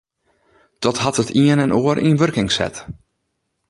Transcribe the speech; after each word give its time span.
Dat 0.83 0.97
hat 1.03 1.17
it 1.21 1.29
ien 1.43 1.59
en 1.65 1.75
oar 1.81 1.97
yn 2.07 2.19
wurking 2.21 2.49
set. 2.57 2.75